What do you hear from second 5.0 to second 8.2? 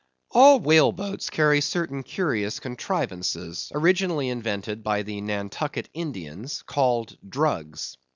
the Nantucket Indians, called druggs.